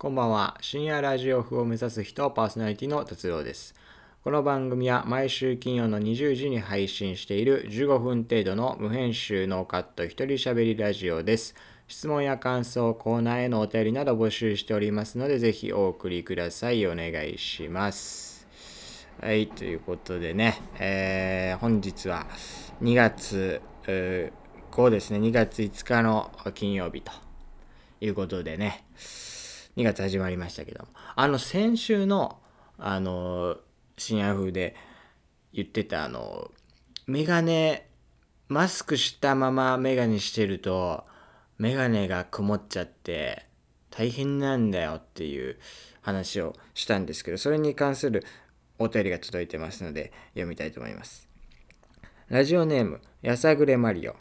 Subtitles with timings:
[0.00, 0.56] こんばんは。
[0.60, 3.74] 深夜ラジオ風を目指す人、パーソナリティの達郎です。
[4.22, 11.56] この番組は毎週金曜の20時に配信している15分程度の無編集ノーカット一人喋りラジオです。
[11.88, 16.86] 質問や感想、コーナーへのお便りなど募集しておりますので、ぜひお送りください。
[16.86, 18.46] お願いします。
[19.20, 22.28] はい、ということでね、えー本日は
[22.82, 27.10] 2月えー5ですね、2月5日の金曜日と
[28.00, 28.84] いうことでね、
[29.78, 32.40] 2月始まりましたけども、あの先週の、
[32.78, 33.58] あの、
[33.96, 34.74] 深夜風で
[35.52, 36.50] 言ってた、あの、
[37.06, 37.88] メガネ、
[38.48, 41.04] マスクしたままメガネしてると、
[41.58, 43.46] メガネが曇っちゃって、
[43.90, 45.60] 大変なんだよっていう
[46.00, 48.24] 話をしたんですけど、それに関する
[48.80, 51.28] お便りが届いてますので、読みたいと思います。
[52.26, 54.16] ラジオネーム、やさぐれマリオ。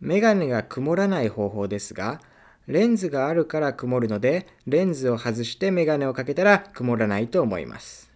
[0.00, 2.20] メガネが曇らない方法ですが、
[2.66, 8.10] レンズがあるから曇るので、レンズを外してメガネをかけたら曇らないと思います。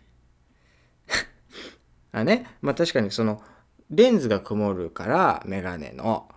[2.12, 3.42] あね、まあ確かにその、
[3.90, 6.28] レンズが曇るから、メガネの。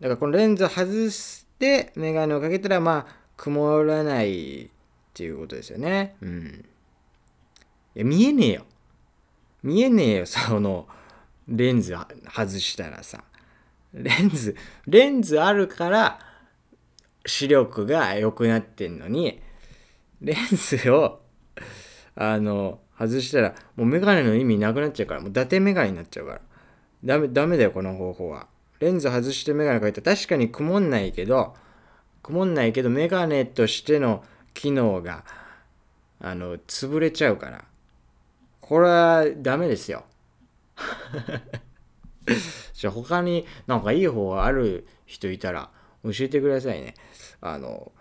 [0.00, 4.68] だからこのレンズを外してメガネをかけたら、まあ、曇らないっ
[5.14, 6.16] ていうことですよね。
[6.20, 6.64] うん。
[7.94, 8.66] いや、見えねえよ。
[9.62, 10.88] 見えねえよ、その、
[11.48, 11.94] レンズ
[12.34, 13.24] 外したらさ。
[13.92, 14.54] レンズ、
[14.86, 16.18] レンズあるから、
[17.30, 19.40] 視力が良くなってんのに、
[20.20, 21.20] レンズを、
[22.16, 26.40] あの、外したら、もうメガネの意味なくなっちゃうから、もう伊達メガネになっちゃうから。
[27.04, 28.48] ダメ、ダメだよ、この方法は。
[28.80, 31.54] レンズ外してメガネかけたら確かに曇んないけど、
[32.22, 35.24] 曇んないけど、メガネとしての機能が、
[36.20, 37.64] あの、潰れちゃうから。
[38.60, 40.04] これはダメですよ。
[42.74, 45.70] じゃあ他になんかいい方がある人いたら
[46.04, 46.94] 教えてくださいね。
[47.40, 47.92] あの、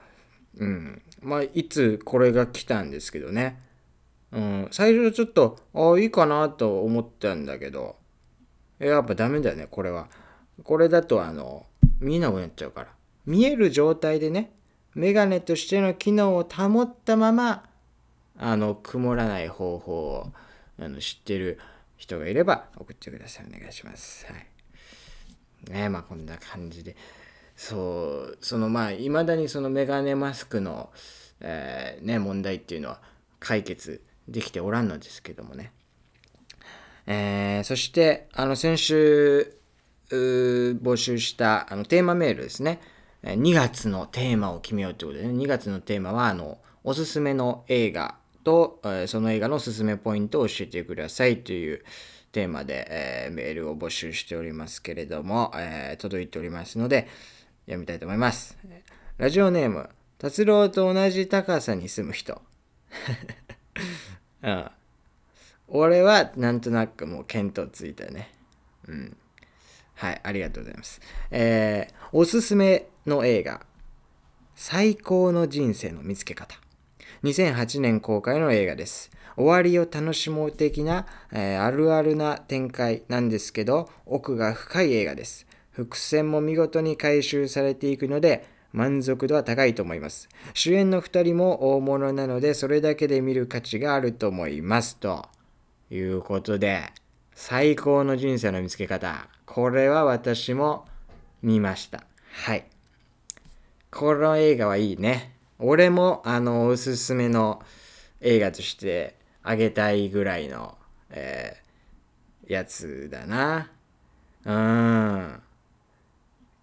[0.58, 1.02] うん。
[1.22, 3.60] まあ、いつこれが来たんですけどね。
[4.32, 4.68] うん。
[4.72, 7.98] 最初ちょっと、ああ、いいかなと思ったんだけど、
[8.80, 10.08] やっぱダメだよね、これは。
[10.64, 11.66] これだと、あの、
[12.00, 12.88] 見えなくなっちゃうから。
[13.26, 14.54] 見える状態でね、
[14.96, 17.70] メガネとしての機能を保ったまま、
[18.38, 20.32] あの、曇らない方法を
[20.82, 21.60] あの知ってる
[21.98, 23.46] 人がいれば送ってください。
[23.54, 24.26] お願いします。
[24.28, 25.72] はい。
[25.72, 26.96] ねまあこんな感じで。
[27.60, 30.92] そう、そのまあ、いまだにそのメガネマスクの、
[31.42, 33.02] えーね、問題っていうのは
[33.42, 35.74] 解決できておらんのですけどもね。
[37.06, 39.58] えーそして、あの、先週、
[40.10, 42.80] 募集したあのテーマメールですね。
[43.24, 48.16] え2月のテーマを決めようということでね、2月のテーマは、あの、おすすめの映画
[48.46, 51.84] と、えその映画のおすすめポイントを教えてくださいという
[52.32, 57.10] テーマで、えーメールを募集しておりますけれども、えー届いておりますので、
[57.70, 58.58] 読みたいと思います。
[59.20, 62.42] ラジオネーム、達郎と同じ高さに住む人。
[64.42, 64.72] うん。
[65.68, 68.34] 俺はなんとなくもう見当ついたね。
[68.88, 69.18] うん。
[69.94, 71.00] はい、ありがとうございます。
[71.30, 73.64] えー、おすすめの映画、
[74.56, 76.60] 最高の人生の見つけ方。
[77.24, 79.12] 2008年公開の映画です。
[79.36, 85.46] 終わりを楽しもう的な、えーあるあるな展開なんですけど、奥が深い映画です。
[85.80, 90.30] 伏線も見事に回収されていくので、満足度は高いと思います。
[90.54, 94.98] 主演の2人も大物なので、それだけで見る価値があると思います。
[94.98, 95.28] と
[95.90, 96.84] いうことで、
[97.34, 99.28] 最高の人生の見つけ方。
[99.46, 100.86] これは私も
[101.42, 102.04] 見ました。
[102.46, 102.66] はい。
[103.92, 105.34] この映画はいいね。
[105.58, 107.62] 俺も、あの、おすすめの
[108.22, 110.78] 映画としてあげたいぐらいの、
[111.10, 111.70] えー
[112.50, 113.70] やつだな。
[114.44, 115.44] うーん。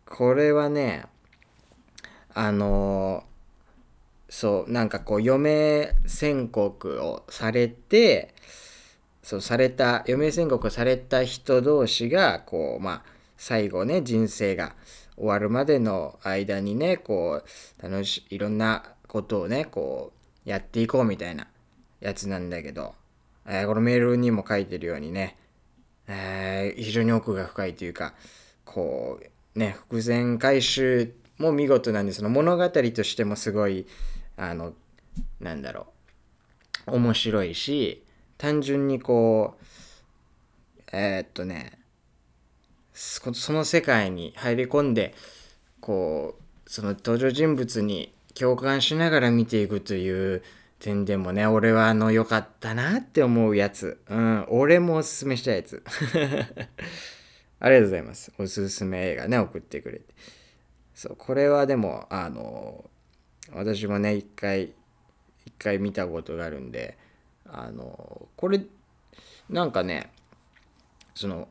[0.06, 1.04] これはね、
[2.34, 3.24] あの
[4.28, 8.34] そう、なんかこう、余命宣告をされて、
[9.22, 13.02] そう、された、余命宣告をされた人同士が、こう、まあ、
[13.36, 14.74] 最後ね、人生が
[15.16, 20.12] 終わるまでの間にね、こう、楽しい、いろんなことをね、こ
[20.44, 21.46] う、やっていこうみたいな
[22.00, 22.94] やつなんだけど、
[23.46, 25.36] えーこのメールにも書いてるようにね、
[26.08, 28.14] えー非常に奥が深いというか、
[28.64, 33.86] こう、ね、伏線回収も見事なんで、その物語としてもすごい、
[34.36, 34.74] あの、
[35.40, 35.86] なんだろ
[36.86, 38.04] う、面白いし、
[38.38, 39.64] 単純にこう、
[40.92, 41.78] えーっとね、
[42.92, 45.14] その世界に入り込んで、
[45.80, 50.42] こう、その登場人物に共感しながら見ていくという
[50.78, 54.00] 点でもね、俺はあの良かったなって思うやつ。
[54.08, 55.82] うん、俺もおすすめしたやつ。
[57.60, 58.32] ありがとうございます。
[58.38, 60.04] おすすめ映画ね、送ってくれて。
[60.94, 62.84] そう、これはでも、あの、
[63.52, 64.72] 私もね一回
[65.44, 66.96] 一回見たことがあるんで
[67.46, 68.60] あのこれ
[69.48, 70.10] なんかね
[71.14, 71.48] その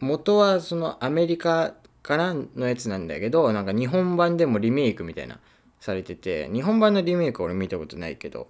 [0.00, 5.40] 元はそのアメリカからのやつなんだけどなんか日本版でもリメイクみたいな
[5.80, 8.48] されてて日本版のリメイク俺見たことないけど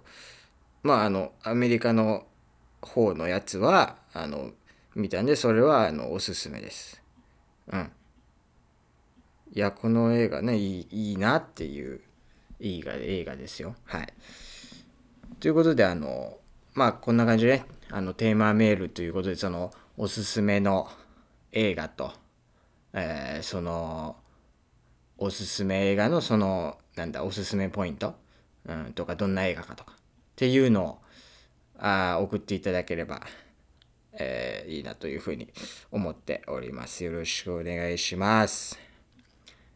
[0.83, 2.25] まああのアメリカの
[2.81, 4.51] 方のやつはあの
[4.95, 7.01] 見たんでそれはあのおすすめです。
[7.67, 7.91] うん。
[9.53, 12.01] いやこの映画ねいいいいなっていう
[12.59, 13.75] 映画映画ですよ。
[13.83, 14.13] はい。
[15.39, 16.37] ということであの
[16.73, 20.89] まあこんな感じで、ね、あのテーマメールということでそのおすすめの
[21.51, 22.13] 映画と、
[22.93, 24.15] えー、その
[25.17, 28.15] おすすめ映画のそのなんだおすすめポイント、
[28.65, 29.95] うん、とかどんな映画かとかっ
[30.35, 30.97] ていうのを
[31.77, 33.21] あ送っていただければ、
[34.17, 35.51] えー、いいなというふうに
[35.91, 37.03] 思っております。
[37.03, 38.79] よろしくお願いします。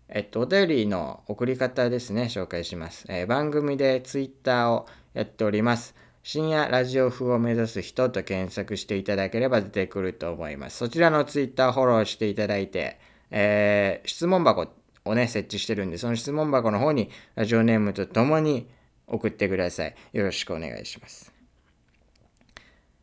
[0.07, 3.05] えっと、お便りの送り方ですね、紹介します。
[3.09, 5.95] えー、番組で Twitter をやっております。
[6.23, 10.77] 深夜ラジオ風を目指す人と検索していただければ出てくると思います。
[10.77, 12.99] そちらの Twitter フォローしていただいて、
[13.31, 14.67] えー、質問箱
[15.05, 18.67] をね、設置してるんで、その質問箱の方にラジオネームとともに
[19.07, 19.95] 送ってください。
[20.13, 21.38] よろしくお願いします。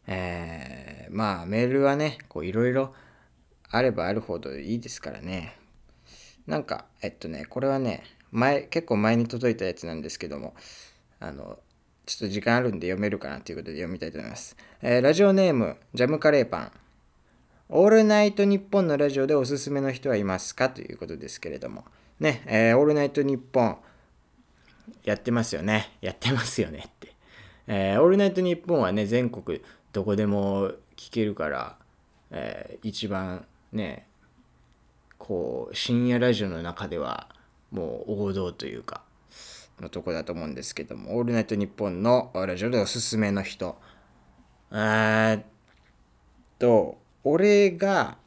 [0.07, 2.95] えー、まあ、メールはね、こういろいろ
[3.71, 5.57] あればあるほどいいですからね。
[6.47, 10.55] なんか、えっとね、これはね、前、結構前に届いたやつなんですけども、
[11.19, 11.59] あの、
[12.07, 14.57] ちょっと時間あるんで読めるかなということで読みたいと思います。
[14.81, 16.73] えー、ラジオネーム、ジャムカレーパン。
[17.69, 21.85] オールナイトニッポンのラジオでおすすめの人はいますかということですけれども。
[22.21, 23.77] ね、えー、オールナイトニッポン、
[25.03, 25.91] やってますよね。
[26.01, 27.15] やってますよねって。
[27.67, 29.61] えー、オールナイトニッポンはね、全国
[29.97, 31.79] どこでも聞けるから、
[32.31, 34.07] えー、一番ね、
[35.17, 37.29] こう、深夜ラジオの中では、
[37.71, 39.01] もう王道というか、
[39.81, 43.79] のとこだと思うんですけども、オールナイトニッポンのラジオでおすすめの人。
[44.71, 45.45] え、っ
[46.59, 48.19] と、俺が、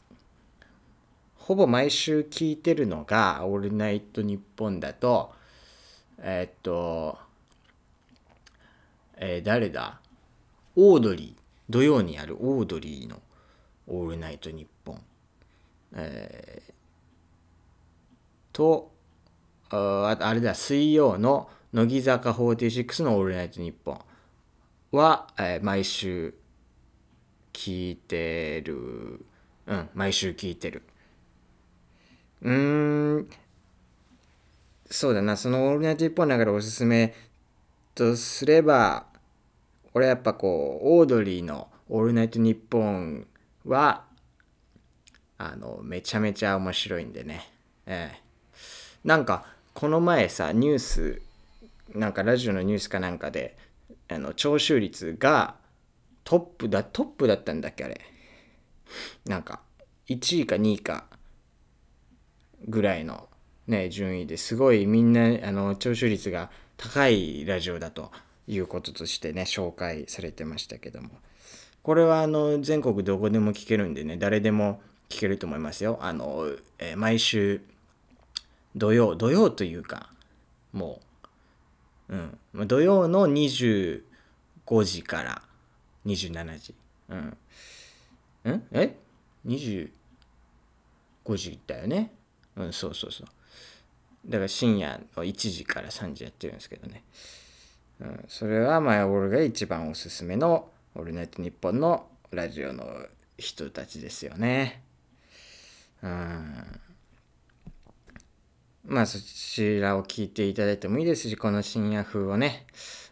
[1.36, 5.36] ほぼ毎週聞いてるのが、オールナイトニッポンだと、
[6.18, 7.20] えー、っと、
[9.18, 10.00] えー、誰だ？
[10.76, 11.40] オードリー。
[11.70, 13.22] 土曜にあるオードリーの
[13.88, 15.02] オールナイトニッポン。
[15.94, 16.74] えー、
[18.52, 18.92] と、
[19.70, 24.00] ああれだ、水曜の乃木坂46のオールナイトニッポン
[24.92, 26.34] は、えー、毎週
[27.54, 29.26] 聞いてる。
[29.68, 30.82] うん、毎週聞いてる。
[32.42, 33.30] うーん、
[34.90, 37.14] そうだな、そのオールナイトニッポンの中でおすすめ
[37.94, 39.09] とすれば、
[40.00, 43.28] 俺やっぱこう、オードリーのオールナイトニッポン
[43.66, 44.06] は、
[45.38, 47.52] あの、めちゃめちゃ面白いんでね。
[47.86, 48.20] ええ
[49.04, 51.22] なんか、この前さ、ニュース、
[51.94, 53.58] なんかラジオのニュースかなんかで、
[54.08, 55.56] あの、聴取率が
[56.24, 58.00] トップだ、トップだったんだっけ、あれ。
[59.26, 59.60] なんか、
[60.08, 61.08] 1位か2位か
[62.70, 63.28] ぐらいの
[63.68, 68.14] ね、順位ですごいみんな、あの、聴取率が高いラジオだと
[68.50, 71.10] いうこととしてね、紹介されてましたけども。
[71.84, 76.00] これはあの、全国どこでも聞けるんでね、誰でも聞けると思いますよ。
[76.02, 76.50] あの、
[76.80, 77.62] えー、毎週、
[78.76, 80.10] 土曜、土曜というか、
[80.74, 81.00] も
[82.10, 82.16] う、
[82.56, 84.02] うん、土曜の25
[84.84, 85.42] 時から
[86.08, 86.76] 27時。
[87.10, 87.38] うん。
[88.52, 88.64] ん？
[88.72, 88.96] え
[89.46, 89.90] ?25
[91.38, 92.12] 時だよね？
[92.56, 93.28] うん、そうそうそう。
[94.26, 97.04] だから深夜の1時から3時やってるんですけどね。
[98.00, 103.06] うん、それはまあ俺が一番おすすめの「オールナイトニッポン」のラジオの
[103.38, 104.84] 人たちですよね。
[106.02, 106.82] うん。
[108.86, 112.66] まあそちらを聞いていただいてもいいですし、この深夜風をね、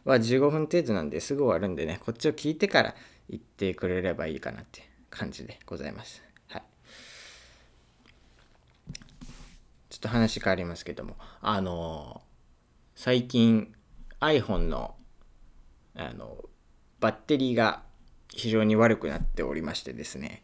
[0.06, 2.96] は15分程度なんですぐ終わるんでね、こっちを聞いてから
[3.30, 6.24] 言ってくれればいいかなって感じでございます。
[6.48, 6.64] はい。
[9.90, 13.74] ちょっと話変わりますけども、あのー、最近
[14.20, 14.96] iPhone の、
[15.96, 16.44] あの、
[17.00, 17.84] バッテリーが
[18.30, 20.44] 非常に悪くなっておりましてですね、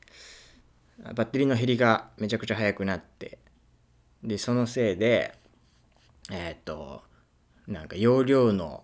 [1.03, 3.39] バッテリーの減りがめちゃくちゃ速くなって、
[4.23, 5.33] で、そのせいで、
[6.31, 7.01] えっ、ー、と、
[7.67, 8.83] なんか容量の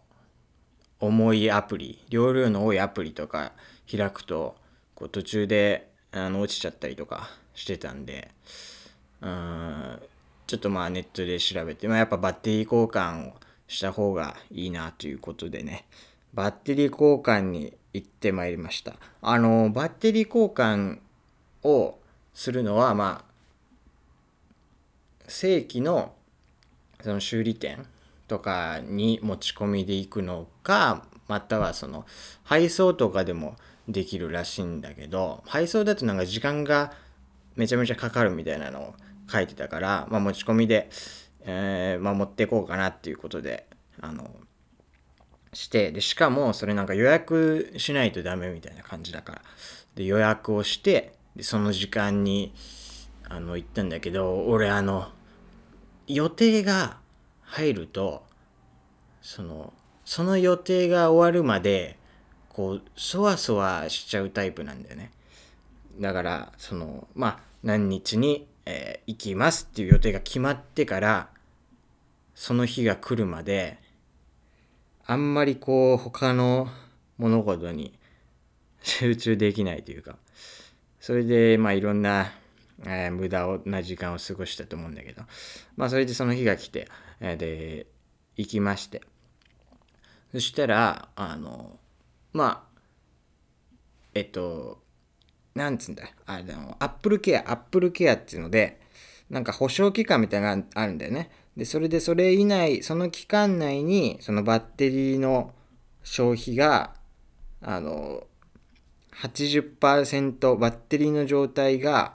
[1.00, 3.54] 重いアプリ、容量の多いアプリとか
[3.90, 4.56] 開くと、
[4.96, 8.32] こう途中であの落ちちゃったりとかしてたんで、
[9.22, 10.00] うん、
[10.48, 13.34] ちょっとまあネットで調べて、まあ、やっぱバッテリー交換を
[13.70, 15.86] した方がいいなということでね、
[16.34, 18.96] バッテリー交換に行ってまいりました。
[19.22, 21.00] あの、バッテリー交換
[21.64, 21.98] を
[22.34, 23.30] するのは、まあ、
[25.30, 26.14] 正規の
[27.02, 27.86] その修理店
[28.28, 32.06] とかに持ち込みで行くのかまたはその
[32.44, 33.56] 配送とかでも
[33.88, 36.92] できるらしいんだけど配送だとなんか時間が
[37.56, 38.94] めちゃめちゃかかるみたいなのを
[39.32, 40.90] 書いてたから、まあ、持ち込みで、
[41.42, 43.66] えーまあ、持っていこうかなっていうことで
[44.02, 44.30] あの
[45.54, 49.42] してでしかもそれなんか予約しないとダメみたいな感じだから。
[49.96, 52.54] で予約をしてでその時間に
[53.28, 55.10] あの行ったんだけど俺あの
[56.08, 56.98] 予定が
[57.42, 58.24] 入ると
[59.22, 59.74] その
[60.06, 61.98] その予定が終わるまで
[62.50, 65.12] こうそわそわしちゃうタイプなんだよね。
[66.00, 71.30] だからそのまあ何日に、えー、行きますっていう予定が決まってから
[72.36, 73.80] その日が来るまで
[75.08, 76.68] あんまりこう他の
[77.18, 77.98] 物事に
[78.84, 80.18] 集中できないというか
[81.00, 82.32] それでまあいろんな、
[82.86, 85.24] えー、無駄な時間を過ごしたと思うんだけど
[85.76, 86.88] まあそれでその日が来て、
[87.22, 87.88] えー、で
[88.38, 89.02] 行きまして。
[90.32, 91.80] そしたらあの
[92.34, 92.80] まあ
[94.14, 94.80] えっと
[95.56, 96.04] なんつんだ？
[96.26, 98.80] あのアップルケアアップルケアっていうので
[99.30, 101.30] なんか保証期間みたいなのがあるんだよね。
[101.58, 105.54] でそれでそれ以内その期間内にそのバッテリーの
[106.04, 106.94] 消費が
[107.62, 108.24] あの
[109.22, 112.14] 80%バッテリーの状態が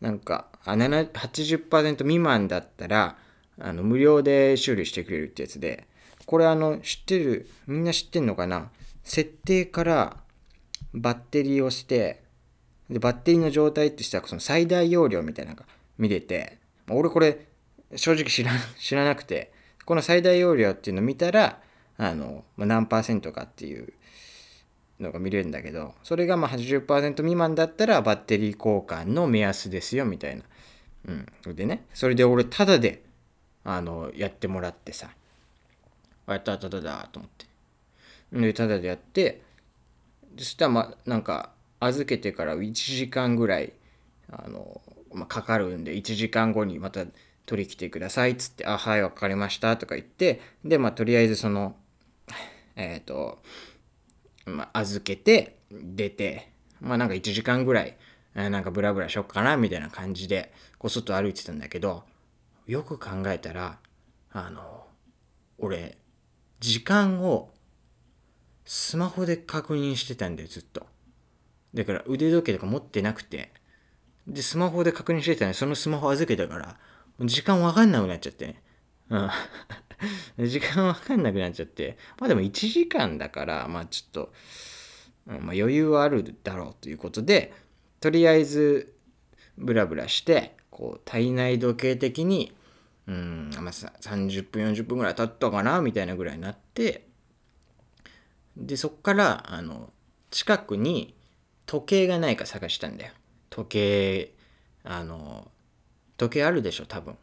[0.00, 3.16] なんかあ80%未満だったら
[3.60, 5.86] あの無料で修理してくれるってやつで。
[6.26, 7.50] これあの知ってる？
[7.66, 8.70] みんな知ってんのかな？
[9.02, 10.16] 設定から
[10.94, 12.23] バッテリーをして
[12.90, 15.64] でバッテリーの状態ってしたらその最大容量みたいなのが
[15.98, 16.58] 見れて
[16.90, 17.46] 俺これ
[17.96, 19.52] 正直知ら 知らなくて
[19.84, 21.60] この最大容量っていうのを見たら
[21.96, 23.92] あの、何パーセントかっていう
[24.98, 30.42] のが見れるんだけどそれがまあ80%未満だったらバッテリー交換の目安ですよみたいな。
[31.06, 33.02] うん、でねそれで俺タダで
[33.62, 35.10] あのやってもらってさ。
[36.26, 37.46] あやったただだと思って。
[38.40, 39.42] でタダでやって
[40.36, 41.53] そしたらまあなんか
[41.84, 43.72] 預けてから1時間ぐらい
[44.30, 44.80] あの、
[45.12, 47.04] まあ、かかるんで1時間後にまた
[47.46, 51.76] 取り来てくださいっつって「あはい分かりました」とか言ってでまあとりあえずその
[52.76, 53.42] えっ、ー、と
[54.46, 56.50] まあ、預けて出て
[56.80, 57.96] まあなんか1時間ぐらい、
[58.34, 62.04] えー、なんかブラブラしよっかなみたいな感じでこう外歩いてたんだけど
[62.66, 63.78] よく考えたら
[64.32, 64.84] あの
[65.58, 65.96] 俺
[66.60, 67.50] 時間を
[68.64, 70.86] スマホで確認してたんだよずっと。
[71.74, 73.52] だから腕時計とか持ってなくて
[74.26, 76.76] でスマホで確認してたのにそのスマホ預けたから
[77.20, 78.46] 時間わかんなくなっちゃって。
[78.46, 78.62] ね
[79.10, 79.30] うん。
[80.48, 81.96] 時間わかんなくなっちゃって。
[82.18, 84.32] まあでも1時間だからまあちょっと、
[85.28, 87.52] うんまあ、余裕はあるだろうということで
[88.00, 88.94] とりあえず
[89.56, 92.52] ブラブラしてこう体内時計的に
[93.06, 97.06] うん、まあ、30分40分ぐらい経ったかなみたいなぐらいになって
[98.56, 99.92] でそっからあの
[100.30, 101.13] 近くに
[101.66, 103.12] 時計がないか探したんだよ。
[103.50, 104.34] 時計
[104.84, 105.50] あの
[106.16, 107.16] 時計あるでしょ多分。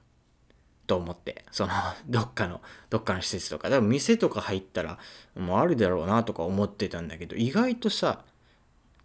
[0.87, 1.45] と思って。
[1.51, 1.73] その
[2.07, 3.69] どっかのどっかの施設とか。
[3.69, 4.99] 多分店とか入ったら
[5.35, 8.23] もうあるだろうなとか思ってたんだけど意外とさ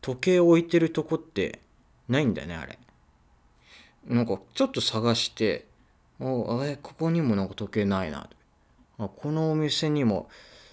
[0.01, 1.61] 時計置いてるとこって
[2.09, 2.79] ないんだよねあれ。
[4.07, 5.67] なんかちょっと探して
[6.21, 6.25] あ
[6.65, 8.29] えここにもなんか時計ないな
[8.99, 9.05] と。
[9.05, 10.31] あこのお店にも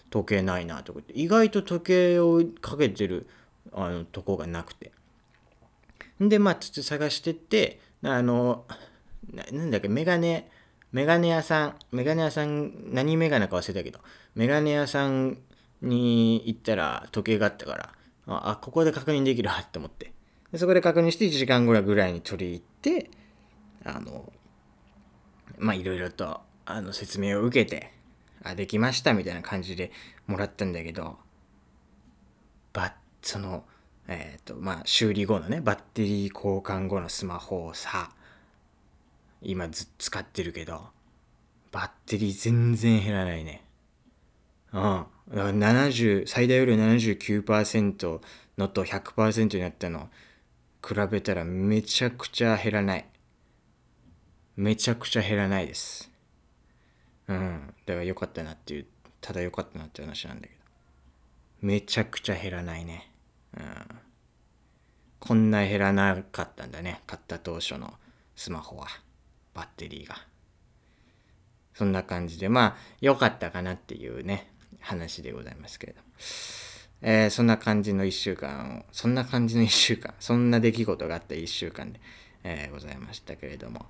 [0.09, 1.13] 時計ないなとかって。
[1.13, 3.27] 意外と時計をかけてる
[3.71, 4.91] あのとこがなくて。
[6.19, 8.65] でまあちょっと探してってあの
[9.31, 10.49] なんだっけメガネ
[10.91, 13.99] メガネ屋さんメガネ屋さん何メガネか忘れたけど
[14.35, 15.37] メガネ屋さん
[15.81, 17.93] に行ったら時計があったから
[18.27, 20.13] ああここで確認できるって思って。
[20.51, 23.09] でそこで確認して1時間ぐらいぐらいに取り入って
[23.83, 24.31] あの
[25.57, 27.91] まあいろいろとあの説明を受けて
[28.43, 29.91] あできましたみたいな感じで
[30.27, 31.17] もらったんだけど
[33.23, 33.63] その
[34.07, 38.11] えっ、ー、とまあ修理後のねバッテリー交換後のスマホをさ
[39.41, 40.87] 今ず使ってるけど
[41.71, 43.63] バッテリー全然減らないね。
[44.71, 44.81] うん。
[44.81, 48.21] だから70最大より79%
[48.57, 50.09] のと100%になったの
[50.85, 53.05] 比べたらめちゃくちゃ減らない。
[54.55, 56.11] めちゃくちゃ減らないです。
[57.27, 57.73] うん。
[57.85, 58.85] だから良かったなっていう
[59.19, 60.63] ただ良かったなって話なんだけど。
[61.61, 63.09] めちゃくちゃ減らないね。
[63.57, 63.99] うん。
[65.19, 67.01] こんな減らなかったんだね。
[67.07, 67.93] 買った当初の
[68.35, 68.87] スマホは。
[69.53, 70.15] バッテリーが。
[71.73, 72.49] そんな感じで。
[72.49, 76.05] まあ良かったかなっていうね話でございますけれども、
[77.01, 80.13] えー、そんな感じの1週間をそんな感じの1週間。
[80.19, 81.99] そんな出来事があった1週間で
[82.43, 83.85] えー、ございましたけれども。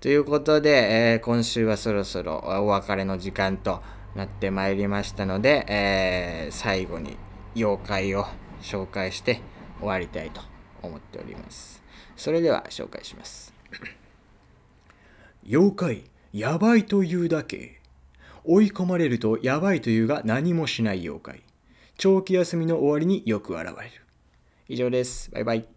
[0.00, 3.82] ということで、えー、今週はそろそろお別れの時間と
[4.14, 7.16] なってまいりましたので、え、最後に
[7.54, 8.26] 妖怪を
[8.62, 9.40] 紹介して
[9.78, 10.40] 終わりたいと
[10.82, 11.82] 思っております。
[12.16, 13.52] それでは紹介します。
[15.48, 17.80] 妖怪やばいというだけ。
[18.44, 21.42] 追い込まれるとやばいというが何もしない妖怪。
[21.98, 23.90] 長期休みの終わりによく現れる。
[24.68, 25.30] 以上です。
[25.30, 25.75] バイバイ。